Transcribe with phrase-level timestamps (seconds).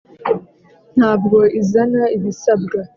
[0.97, 2.77] ntabwo izana ibisabwa